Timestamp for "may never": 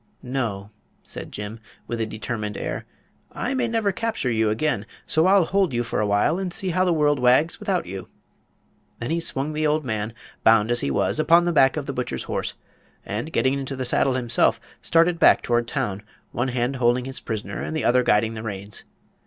3.53-3.91